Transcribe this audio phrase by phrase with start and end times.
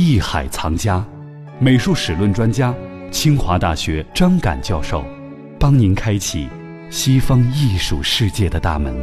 [0.00, 1.04] 艺海藏家，
[1.58, 2.72] 美术史论专家，
[3.10, 5.04] 清华大学张敢教授，
[5.58, 6.48] 帮您开启
[6.88, 8.94] 西方艺术世界的大门。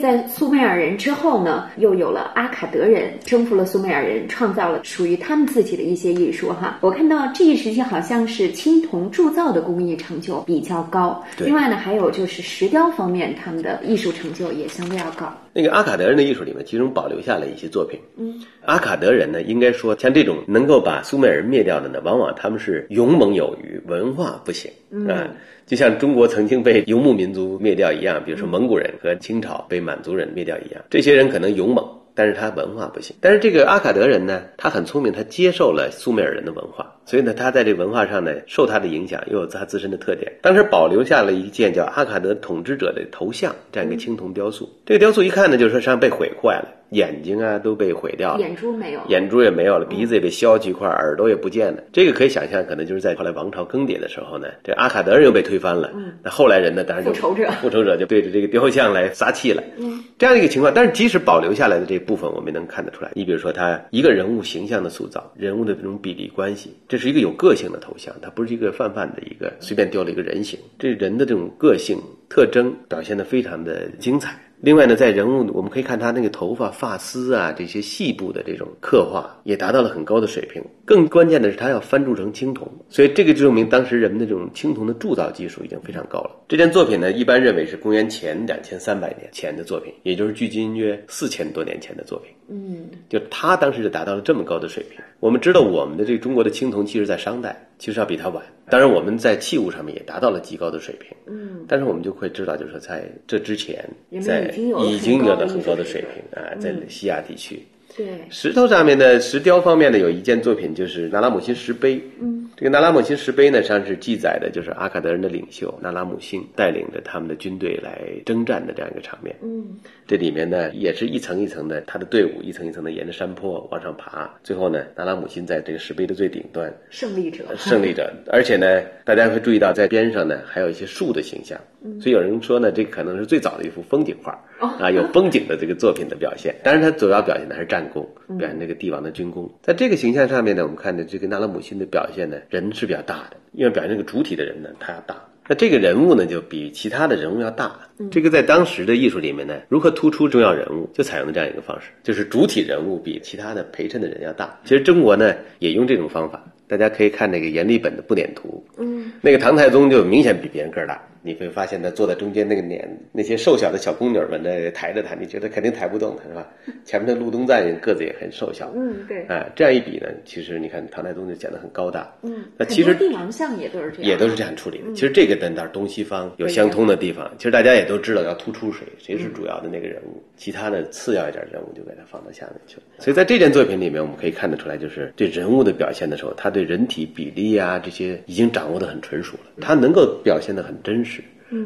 [0.00, 6.78] 在苏美尔人之后呢，又有了阿卡德人征服了苏美尔人，创造了属于他们自己的一些艺术哈。
[6.80, 15.32] 我看到这一时期好像是青铜铸造的工艺成就比较高，另外呢还有就是石雕方面他们的艺术成就也相对要高。
[15.54, 18.00] 那个阿卡德人的艺术里面，其中保留下了一些作品。
[18.16, 24.70] 嗯，阿卡德人呢，应该说像这种能够把苏美尔人灭掉的呢，往往他们是勇猛有余，文化不行
[25.08, 25.30] 啊。
[25.64, 33.16] 就像中国曾经被游牧民族灭掉一样，比如说蒙古人和清朝被满族人灭掉一样，这些人可能勇猛，但是他文化不行。
[33.20, 40.32] 但是这个阿卡德人呢，他很聪明，他接受了苏美尔人的文化，所以呢，他在这文化上呢，受他的影响，又有他自身的特点。
[40.42, 44.68] 当时保留下了一件叫阿卡德统治者的头像，这样一个青铜雕塑。
[44.86, 46.68] 这个雕塑一看呢，就是说上被毁坏了。
[46.90, 51.82] 眼睛啊都被毁掉了，眼珠没有，眼珠也没有了，鼻子也被削去一块，耳朵也不见了。
[51.92, 55.90] 这个可以想象，可能就是在后来王朝更迭的时候呢，这阿卡德人又被推翻了。
[55.94, 59.62] 嗯，那后来人呢，当然就复仇者，复仇者就对着这个雕像来撒气了。
[59.78, 63.10] 嗯，这样的一个情况，但是即使保留下来的这部分，我们能看得出来。
[63.14, 70.58] 你比如说，他一个人物形象的塑造，人物的这种比例关系，这是一个有个性的头像，它不是一个泛泛的一个随便雕了一个人形。
[70.78, 71.98] 这人的这种个性
[72.28, 74.38] 特征表现得非常的精彩。
[74.64, 80.64] 另外呢，在人物我们可以看他那个头发、发丝啊，这些细部的这种刻画也达到了很高的水平。
[80.84, 86.30] 更关键的是，它要翻铸成青铜，所以这个就证明当时人们的这种青铜的铸造技术已经非常高了。
[86.46, 92.32] 这件作品呢，一般认为是公元前两千三百年前的作品，也就是距今约四千多年前的作品。
[92.48, 95.00] 嗯，就它当时就达到了这么高的水平。
[95.20, 98.44] 我们知道，我们的这中国的青铜其实，在商代其实要比它晚。
[98.68, 101.16] 当然，我们在器物上面也达到了极高的水平。
[101.26, 103.82] 嗯，但是我们就会知道，就是说，在这之前，
[104.22, 104.52] 在
[104.86, 107.62] 已经有了很高的水平啊，在西亚地区。
[107.96, 112.02] 对，石头上面的石雕方面呢，有一件作品就是拉拉姆辛石碑。
[112.20, 119.34] 嗯，这个那拉姆辛石碑呢，实际上是记载的就是阿卡德人的领袖那拉姆辛带领着他们的军队来征战的这样一个场面。
[119.42, 119.76] 嗯，
[120.06, 128.12] 这里面呢，也是一层一层的，他的队伍一层一层的沿着山坡往上爬，最后呢，那拉姆辛在这个石碑的最顶端，胜利者，胜利者。
[128.30, 131.58] 而且呢，大家会注意到在边上呢，还有一些树的形象。
[132.00, 136.54] 所以有人说呢，这可能是最早的一幅风景画啊，有风景的这个作品的表现。
[136.62, 139.52] 当然，它主要表现的还是战功，表现这个帝王的军功。
[139.60, 145.16] 在这个形象上面呢，我们看的这个纳拉姆辛的表现呢，人是比较大的，因为表现这个主体的人呢，他要大。
[145.46, 147.78] 那这个人物呢，就比其他的人物要大。
[148.10, 154.58] 这个在当时的艺术里面呢，如何突出重要人物，就采用了这样一个方式，就是主体人物比其他的陪衬的人要大。
[154.64, 156.42] 其实中国呢，也用这种方法。
[156.66, 160.98] 大家可以看那个阎立本的布点图，嗯，那个唐太宗就明显比别人个儿大。
[161.24, 166.46] 你会发现他坐在中间那个脸，那些瘦小的小宫女们呢抬着他，你觉得肯定抬不动他，是吧？
[166.84, 174.92] 前面的禄东赞个子也很瘦小，嗯，对，啊，这样一比呢，其实你看唐太宗就显得很高大，嗯，那其实帝王像也都是这样，也都是这样处理的。
[174.92, 182.82] 其实这个跟到东西方有相通的地方，其实大家也都知道要突出谁，谁是主要的那个人物，其他的次要一点人物就给他放到下面去了。
[182.98, 191.13] 所以在这件作品里面，我们可以看得出来，就是对人物的表现的时候，他对人体比例啊这些已经掌握的很纯熟了，他能够表现的很真实。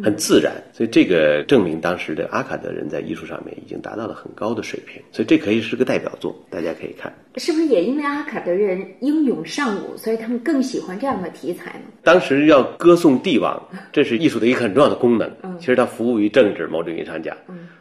[0.02, 7.12] 很自然，所以这个证明当时的阿卡德人在艺术上面已经达到了很高的水平，所以这可以是个代表作，大家可以看。
[7.36, 11.86] 是不是也因为阿卡德人英勇尚武，所以他们更喜欢这样的题材呢？
[12.02, 13.60] 当时要歌颂帝王，
[13.92, 15.30] 这是艺术的一个很重要的功能。
[15.58, 17.36] 其实它服务于政治，某种意义上讲。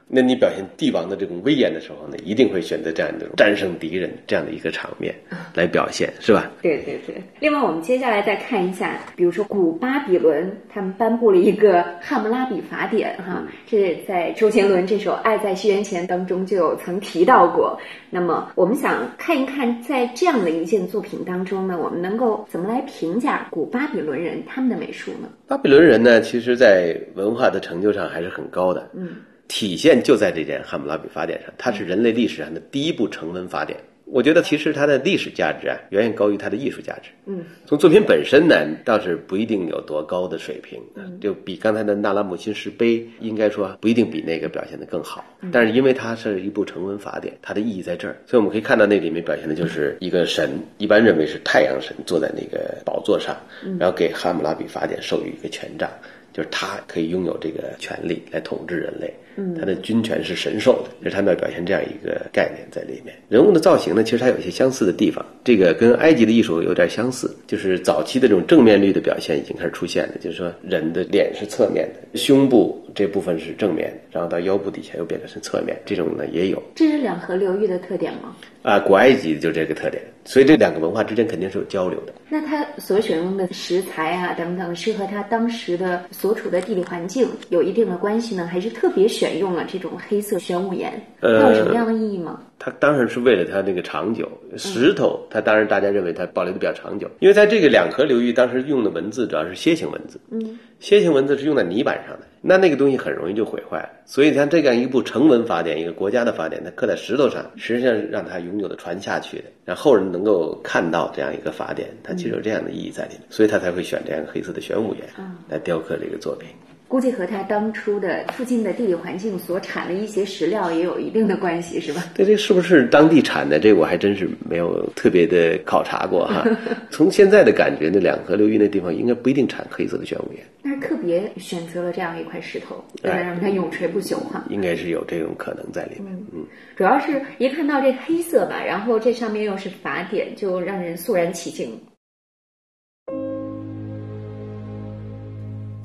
[0.09, 5.13] 那你表现帝王的这种威严的时候呢，一定会选择这样的战胜敌人这样的一个场面
[5.53, 6.49] 来表现，是吧？
[6.61, 7.21] 对对对。
[7.41, 17.77] 另外，我们接下来再看一下，比如说古巴比伦，他们颁布了一个《汉谟拉比法典》哈，这在周杰伦这首《爱在西元前》当中就有曾提到过。
[18.09, 25.27] 那么，我们想看一看，在这样的一件作品当中呢，我们能够怎么来评价古巴比伦人他们的美术呢？
[25.47, 28.89] 巴比伦人呢，其实在文化的成就上还是很高的。
[28.93, 29.17] 嗯。
[29.47, 33.79] 体现就在这件《汉谟拉比法典》上，它是人类历史上的第一部成文法典。
[34.09, 37.09] 我觉得其实它的历史价值啊，远远高于它的艺术价值。
[37.25, 38.55] 嗯，从作品本身呢，
[38.85, 40.81] 倒是不一定有多高的水平，
[41.19, 45.25] 就比刚才的那拉姆辛石碑，应该说不一定比那个表现的更好。
[45.51, 53.35] 但是因为它是一部成文法典，它的意义在这儿，所以我们可以看到那里面表现的就是一个神，一般认为是太阳神坐在那个宝座上，
[53.77, 55.89] 然后给《汉谟拉比法典》授予一个权杖。
[56.37, 59.11] 就是他可以拥有这个权利来统治人类。
[59.39, 63.15] 嗯，他的军权是神授的，就是他们要表现这样一个概念在里面。
[63.29, 76.61] 人物的造型呢，其实它有一些相似的地方，这个跟埃及的艺术有点相似，就是早期的这种正面率的表现已经开始出现了，就是说人的脸是侧面的，胸部这部分是正面，然后到腰部底下又变成是侧面，这种呢也有。
[76.73, 78.35] 这是两河流域的特点吗？
[78.67, 82.13] 啊，古埃及就这个特点，所以这两个文化之间肯定是有交流的。
[82.27, 91.01] 那他所选用的食材啊等等，是和他当时的所处的地理环境有一定的关系呢，还是特别选用了这种黑色玄武岩？
[91.21, 92.41] 它有什么样的意义吗？
[92.59, 94.27] 它当然是为了它那个长久，
[94.57, 103.77] 石头它当然大家认为它保留的比较长久，因为在这个两河流域当时用的文字主要是楔形文字，嗯，楔形文字是用在泥板上的，那那个东西很容易就毁坏。
[103.77, 115.03] 了，所以像这样一部成文法典，一个国家的法典，它刻在石头上，实际上让它永久的传下去的，让后人能够看到这样一个法典，它其实有这样的意义在里面，所以他才会选这样黑色的玄武岩
[115.47, 116.49] 来雕刻这个作品。
[116.87, 122.03] 估计和他当初的附近的地理环境所产的一些石料也有一定的关系，是吧？
[122.15, 123.59] 对，这是不是当地产的？
[123.59, 126.45] 这我还真是没有特别的考察过哈。
[126.89, 130.41] 从现在的感觉，那两河流域那地方应该不一定产黑色的玄武岩。
[130.63, 134.45] 但是特别选择了这样一块石头，为了让它永垂不朽哈。
[134.49, 136.13] 应该是有这种可能在里面。
[136.33, 136.45] 嗯，
[136.75, 141.77] 主要是一看到这黑色吧，然后这上面又是法典，就让人肃然起敬。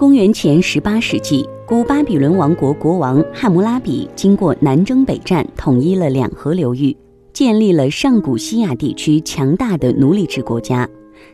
[0.03, 6.97] 公元前十八世纪，古巴比伦王国国王汉谟拉比经过南征北战，统一了两河流域，
[7.33, 10.89] 建立了上古西亚地区强大的奴隶制国家。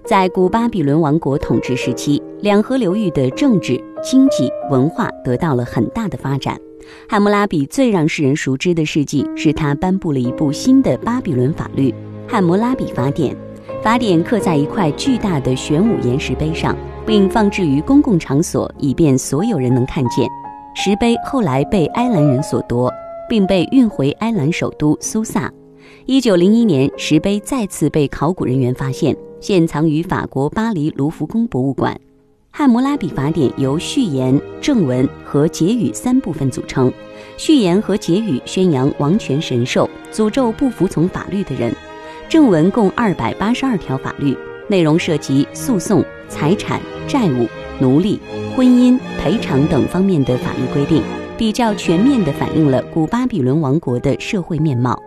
[0.05, 6.61] 在古巴比伦王国统治时期，两河流域的政治、经济、文化得到了很大的发展。
[7.09, 11.95] 汉谟拉比最让世人熟知的事迹，是他颁布了一部新的巴比伦法律——
[12.29, 13.35] 汉谟拉比法典。
[13.83, 16.77] 法典刻在一块巨大的玄武岩石碑上。
[17.09, 20.29] 并放置于公共场所，以便所有人能看见。
[20.75, 22.93] 石碑后来被埃兰人所夺，
[23.27, 25.51] 并被运回埃兰首都苏萨。
[26.05, 31.95] 一九零一年，石碑再次被考古人员发现，现藏于法国巴黎卢浮宫博物馆。
[32.51, 36.93] 《汉谟拉比法典》由序言、正文和结语三部分组成。
[37.39, 41.75] 序言和结语宣扬王权神授，诅咒不服从法律的人。
[42.29, 44.37] 正文共二百八十二条法律，
[44.69, 46.81] 内容涉及诉讼、财产。
[47.09, 47.49] 债务、
[47.81, 48.21] 奴隶、
[48.55, 51.03] 婚姻、赔偿等方面的法律规定，
[51.39, 55.03] 比较全面地反映了古巴比伦王国的社会面貌。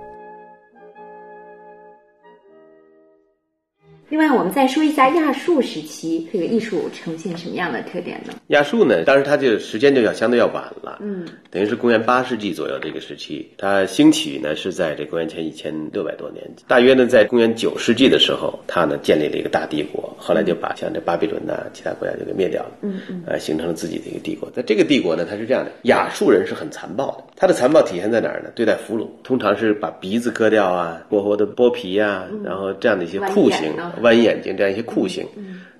[4.11, 8.33] 另外，我们再说一下亚述时期这个艺术呈现什么样的特点呢？
[8.47, 24.51] 亚述呢，当时它就时间就要相对要晚了，嗯，等于是公元八世纪左右这个时期，它兴起呢是在这公元前一千六百多年，大约呢在公元九世纪的时候，它呢建立了一个大帝国，后来就把像这巴比伦呐其他国家就给灭掉了，嗯嗯，呃，形成了自己的一个帝国。
[24.51, 28.49] 在这个帝国呢，它是这样的，亚述人是很残暴的，他的残暴体现在哪儿呢？
[28.55, 33.73] 对待俘虏，通常是把鼻子割掉啊，活活的剥皮啊，然后这样的一些酷刑。
[34.01, 35.25] 剜眼睛这样一些酷刑，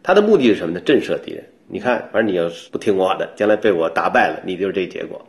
[0.02, 0.80] 他的目的是什么呢？
[0.86, 1.44] 震慑敌人。
[1.68, 5.26] 你看，反正你要是不听我的，将来被我打败了，你就是这结果。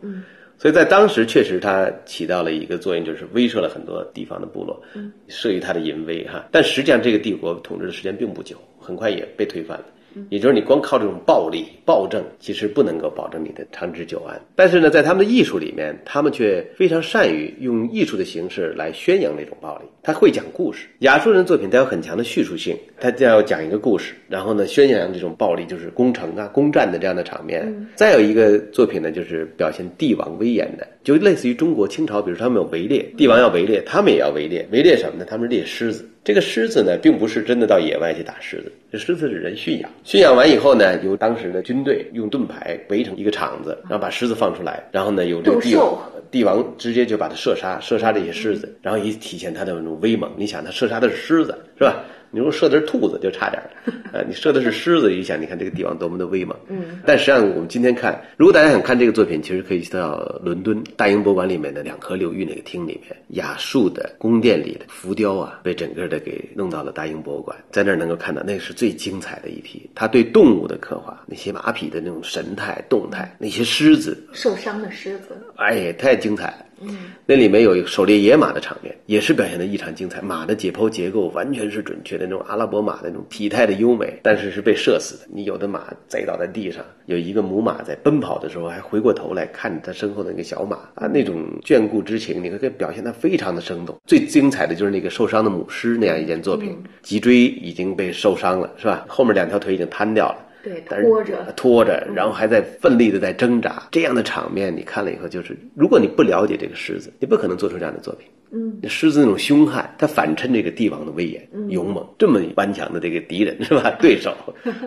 [0.58, 4.82] 所以在当时确实他起到了一个作用，就是威慑了很多地方的部落，
[5.28, 6.46] 慑于他的淫威哈。
[6.50, 9.84] 但实际上这个帝国统治的时间并不久，很快也被推翻了。
[10.30, 14.40] 也就是你光靠这种暴力暴政，其实不能够保证你的长治久安。
[14.54, 19.84] 但是呢，在他们的艺术里面，他们却非常善于用艺术的形式来宣扬那种暴力。
[20.02, 27.72] 他会讲故事，亚述人作品带有很强的叙述性，他就要讲一个故事，然后呢宣扬这种暴力，就是攻城啊、攻占的这样的场面。
[27.94, 35.26] 再有一个作品呢，就是表现帝王威严的，就类似于中国清朝，比如他们有围猎，帝王要围猎，他们也要围猎，围猎什么呢？
[35.28, 36.08] 他们猎狮子。
[36.24, 39.90] 这个狮子呢，并不是真的到野外去打狮子，这狮子是人驯养。
[40.04, 45.98] 驯养完以后呢，由当时的军队用盾牌围成一个场子，然后把狮子放出来，然后呢，有这个帝王，
[46.30, 50.30] 帝王直接就把它射杀，射杀这些狮子，然后以体现他的那种威猛。
[50.36, 52.04] 你想，他射杀的是狮子，是吧？
[52.32, 53.70] 你如果射的是兔子，就差点儿，
[54.12, 56.56] 呃，你射的是狮子，你想，你看这个帝王多么的威猛。
[56.68, 56.98] 嗯。
[57.06, 69.88] 但实际上，我们今天看，如果大家想看这个作品，其实可以去到伦敦大英博物馆里面的两河流域那个厅里面，雅述的宫殿里的浮雕啊，被整个的给弄到了大英博物馆，在那儿能够看到，那是最精彩的一批。
[69.94, 76.64] 他对动物的刻画，那些马匹的那种神态动态，那些狮子受伤的狮子，哎，太精彩了。
[76.84, 76.96] 嗯，
[77.26, 80.20] 那里面有一个狩猎野马的场面，也是表现的异常精彩。
[80.22, 85.28] 马的解剖结构完全是准确的，那种阿拉伯马的那种体态的优美，但是是被射死的。
[85.32, 93.96] 你有的马栽倒在地上，有一个母马在奔跑的时候还回过头来看着它身后的那个小马啊，那种眷顾之情，你可以表现的非常的生动。
[94.06, 99.04] 最精彩的就是那个受伤的母狮那样一件作品，脊椎已经被受伤了，是吧？
[99.08, 100.48] 后面两条腿已经瘫掉了。
[100.62, 108.28] 对，拖着拖着，然后还在奋力的在挣扎，这样的场面你看了以后，就是如果你不了解这个狮子，你不可能做出这样的作品。
[108.54, 113.96] 嗯，狮子那种凶悍，它反衬这个帝王的威严、勇猛，这么顽强的这个敌人是吧？
[113.98, 114.36] 对手，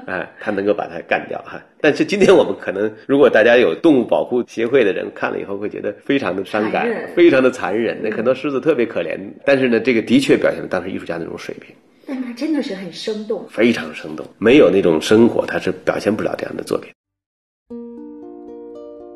[0.06, 1.60] 哎，他能够把它干掉哈。
[1.82, 7.98] 但是今天我们可能，如果大家有动物保护协会的人看了以后，会觉得非常的伤感，非常的残忍。
[8.04, 11.76] 那很多狮子特别可怜，但是呢，这个的确表现了当时艺术家那种水平。
[12.08, 14.26] 但它真的是很生动，非常生动。
[14.38, 16.92] 没有那种生活，它是表现不了这样的作品。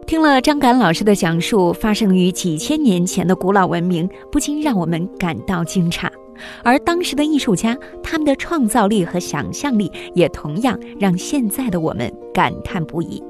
[0.08, 6.10] 听了张敢老师的讲述，发生于几千年前的古老文明，不禁让我们感到惊诧。
[6.64, 13.22] 而当时的艺术家，他们的创造力和想象力，也同样让现在的我们感叹不已。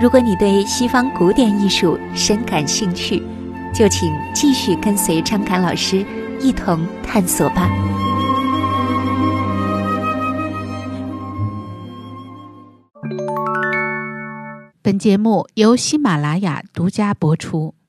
[0.00, 3.20] 如果你对西方古典艺术深感兴趣，
[3.72, 6.04] 就请继续跟随张凯老师
[6.40, 7.70] 一同探索吧。
[14.82, 17.79] 本节目由喜马拉雅独家播出。